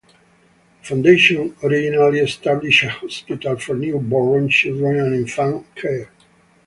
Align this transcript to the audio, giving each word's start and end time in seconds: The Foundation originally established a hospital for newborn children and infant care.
The 0.81 0.87
Foundation 0.87 1.55
originally 1.61 2.21
established 2.21 2.83
a 2.85 2.89
hospital 2.89 3.55
for 3.59 3.75
newborn 3.75 4.49
children 4.49 4.97
and 4.99 5.13
infant 5.13 5.75
care. 5.75 6.09